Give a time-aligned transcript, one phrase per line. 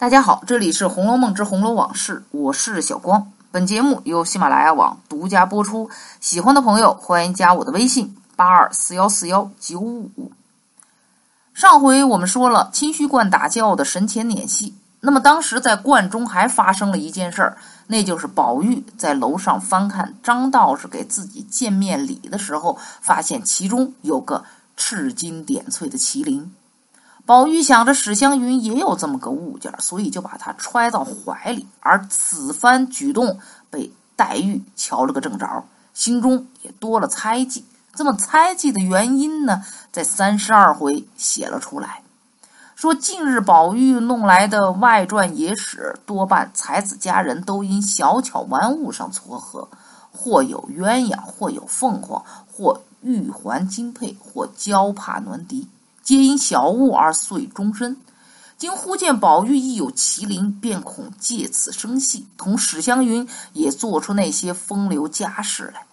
[0.00, 3.32] 大家好，这里是《红楼梦之红楼往事》，我是小光。
[3.50, 5.90] 本节目由喜马拉雅网独家播出。
[6.20, 10.30] 喜欢的朋友欢迎加我的微信：八二四幺四幺九五五。
[11.52, 17.58] 上回我们说了清虚观打轿的神前撵戏，那么当时在观中还发生了一件事儿，
[17.88, 24.44] 那就是宝玉在楼上翻看张道士给自己见面礼的时候，发现其中有个
[24.76, 26.54] 赤金点翠的麒麟。
[27.28, 31.66] 宝玉想着史湘云也有这么个物件，所以就把它揣到怀里。
[31.80, 37.66] 而此番举动被黛玉瞧了个正着，心中也多了猜忌。
[37.94, 42.02] 这么猜忌的原因呢，在三十二回写了出来，
[42.74, 49.68] 说近日宝玉弄来的外传野史，多半才子佳人都因小巧玩物上撮合，
[50.10, 55.68] 或有鸳鸯，或有凤凰，或玉环金佩，或娇帕暖笛。
[56.08, 57.98] 皆因小物而遂终身。
[58.56, 65.84] 今忽见宝玉亦有麒麟，便恐借此生隙，同史湘云也做出那些风流佳事来。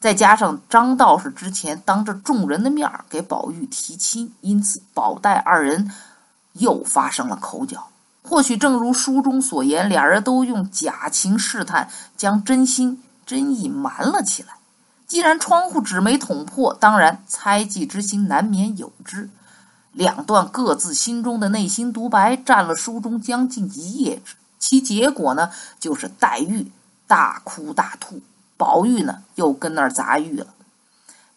[0.00, 5.92] 再加上张道士之前当着众人的面给宝玉提亲，因此宝黛二人
[6.54, 7.88] 又发生了口角。
[8.22, 14.54] 或许正如书中所言，俩人都用假情试探，将真心真意瞒了起来。
[15.08, 19.30] 既然窗户纸没捅破，当然猜忌之心难免有之。
[19.92, 26.70] 两段各自心中的内心独白占了书中将近一页纸，其结果呢，就是黛玉
[27.06, 28.20] 大哭大吐，
[28.58, 30.46] 宝玉呢又跟那儿砸玉了。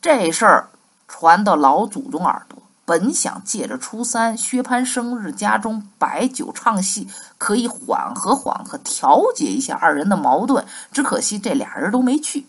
[0.00, 0.70] 这事儿
[1.06, 10.64] 传到老祖宗耳朵，本想借着初三薛蟠生日，家中摆酒唱戏，可以缓和缓和，调节一下二人的矛盾。
[10.90, 12.46] 只可惜这俩人都没去。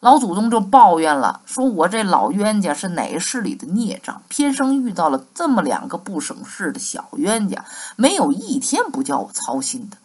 [0.00, 9.98] 老祖宗就抱怨了，说我这老冤家是哪世里的孽障，偏生遇到了这么两个不省事的小冤家，没有一天不叫我操心的。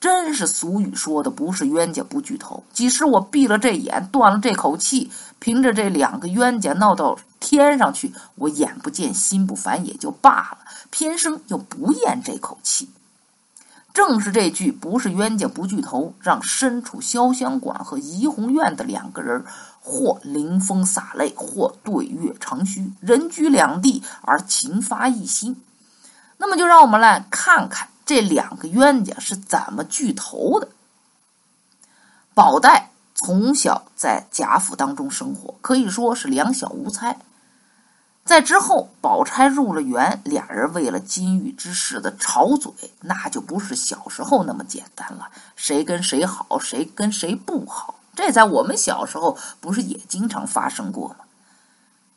[0.00, 2.64] 真是俗语说的，不是冤家不聚头。
[2.72, 10.58] 即使我闭了这眼，断了这口气，凭着这两个冤家闹到天上去，我眼不见心不烦也就罢了，
[10.88, 12.88] 偏生又不咽这口气。
[13.96, 19.42] 正是这句“不是冤家不聚头”，让身处潇湘馆和怡红院的两个人，
[19.80, 25.56] 或临风洒泪，或对月长吁，人居两地而情发一心。
[26.36, 30.68] 那么，就让我们来看看这两个冤家是怎么聚头的。
[32.34, 37.16] 宝黛从小在贾府当中生活，可以说是两小无猜。
[38.26, 42.72] 在之后，宝钗入了园，俩人为了金玉之事的吵嘴，
[43.02, 45.28] 那就不是小时候那么简单了。
[45.54, 51.18] 谁跟谁好，谁跟谁不好，这在我们小时候不是也经常发生过吗？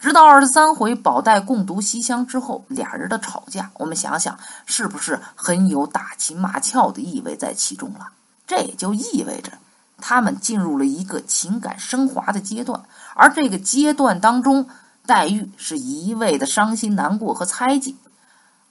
[0.00, 4.36] 直到二十三回宝黛共读西厢之后，俩人的吵架，我们想想，
[4.66, 8.08] 是不是很有打情骂俏的意味在其中了？
[8.44, 9.52] 这也就意味着
[9.98, 12.82] 他们进入了一个情感升华的阶段，
[13.14, 14.68] 而这个阶段当中。
[15.06, 17.96] 黛玉是一味的伤心难过和猜忌，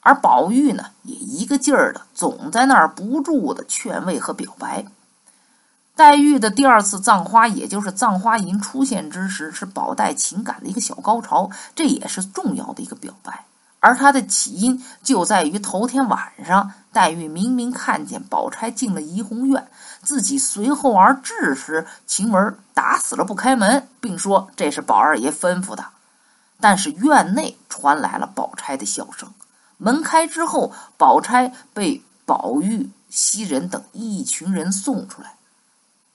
[0.00, 4.86] 而宝玉呢，也一个劲儿的总在那儿不住的劝慰和表白。
[5.96, 13.44] 黛玉的第二次葬花，也就是葬花吟出现之时，是宝黛情感的一个小高潮，这也是重要的一个表白。
[13.80, 19.68] 而它的起因就在于头天晚上，黛玉明明看见宝钗进了怡红院，
[20.02, 25.84] 自己随后而至时，晴雯打死了不开门，并说这是宝二爷吩咐的。
[26.60, 29.32] 但是院内传来了宝钗的笑声，
[29.78, 35.34] 门开之后，宝钗被宝玉、袭人等一群人送出来。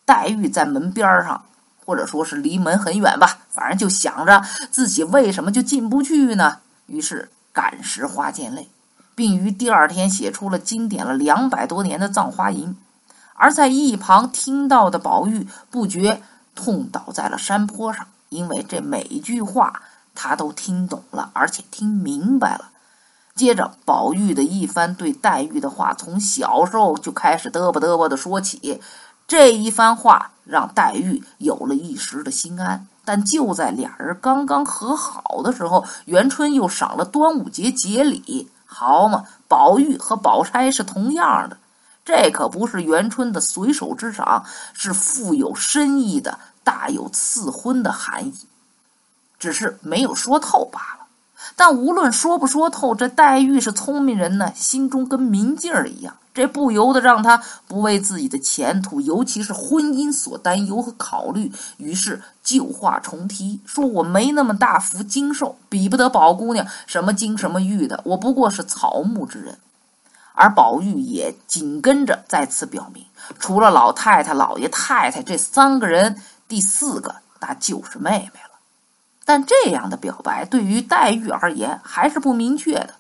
[0.05, 1.45] 黛玉在门边上，
[1.83, 6.59] 或者说是离门很远吧，反正就想着自己为什么就进不去呢？
[6.85, 8.69] 于是感时花溅泪，
[9.15, 12.69] 并于第二天写出了经典了两百多年的《葬花吟》。
[13.33, 16.21] 而在一旁听到的宝玉不觉
[16.53, 19.81] 痛倒在了山坡上，因为这每一句话。
[20.15, 22.69] 他都听懂了，而且听明白了。
[23.35, 28.81] 接着，宝玉的一番对黛玉的话，从小时候就开始嘚啵嘚啵的说起。
[29.27, 32.87] 这一番话让黛玉有了一时的心安。
[33.03, 38.49] 但就在俩人刚刚和好的时候，元春又赏了端午节节礼。
[38.65, 41.57] 好嘛，宝玉和宝钗是同样的，
[42.03, 48.33] 这可不是元春的随手之赏，是富有深意的、大有赐婚的含义。
[49.39, 51.05] 只是没有说透罢了。
[51.55, 61.51] 但无论说不说透，这黛玉是聪明人呢，心中跟明镜儿一样，这不由得让她不为自己的前途，尤其是婚姻所担忧和考虑。
[61.77, 69.57] 于是旧话重提，说我没那么大福经受，比不得宝姑娘什么金什么玉的，我不过是草木之人。
[70.33, 73.05] 而宝玉也紧跟着再次表明，
[73.39, 78.54] 除了老太太、老爷、太太这三个人，第四个那就是妹妹了。
[79.25, 82.93] 但这样的表白对于黛玉而言还是不明确的。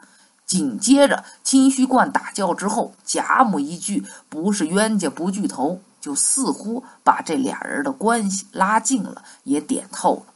[0.45, 10.33] 紧接着金虚观打叫之后，贾母一句“不是冤家不聚头”，就似乎把这俩人的关系拉近了，也点透了。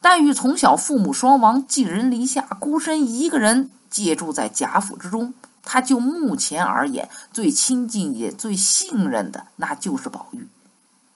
[0.00, 5.34] 黛玉从小父母双亡，寄人篱下，孤身一个人借住在贾府之中。
[5.62, 10.46] 她就目前而言，最亲近也最信任的，那就是宝玉，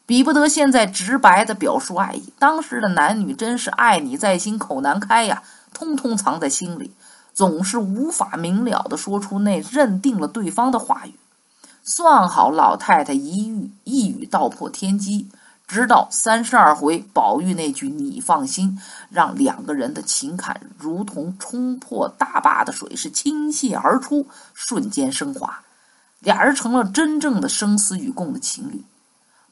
[0.08, 2.32] 比不得现在直白的表述爱意。
[2.38, 5.42] 当时的男女真是爱你在心，口难开呀，
[5.74, 6.92] 通通藏在心里。
[7.34, 11.12] 总是无法明了的说出那认定了对方的话语，
[11.82, 15.28] 算好老太太一语一语道破天机，
[15.66, 18.80] 直到三十二回，宝玉那句“你放心”，
[19.12, 25.60] 让两个人的情感如同冲破大坝的水，是倾泻而出，瞬间升华，
[26.20, 28.82] 俩人成了真正的生死与共的情侣。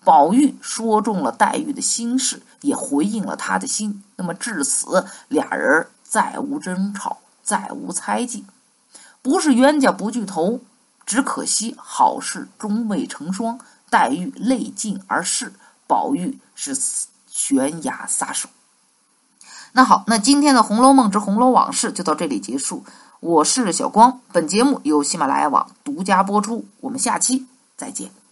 [0.07, 7.19] 宝玉说中了黛玉的心事，也回应了她的心，那么至此，俩人再无争吵。
[7.43, 8.45] 再无猜忌，
[9.23, 10.63] 不是冤家不聚头，
[11.05, 13.61] 只可惜好事终未成双。
[13.89, 15.53] 黛玉泪尽而逝，
[15.87, 16.77] 宝玉是
[17.31, 18.49] 悬崖撒手。
[19.75, 22.85] 那好，那今天的《红楼梦之红楼往事》就到这里结束。
[23.21, 28.26] 我是小光，本节目由喜马拉雅网独家播出，我们下期再见。